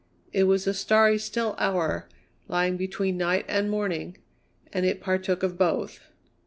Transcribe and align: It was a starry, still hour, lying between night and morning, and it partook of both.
It 0.33 0.45
was 0.45 0.65
a 0.65 0.73
starry, 0.73 1.19
still 1.19 1.53
hour, 1.59 2.09
lying 2.47 2.75
between 2.75 3.17
night 3.17 3.45
and 3.47 3.69
morning, 3.69 4.17
and 4.73 4.83
it 4.83 4.99
partook 4.99 5.43
of 5.43 5.59
both. 5.59 5.99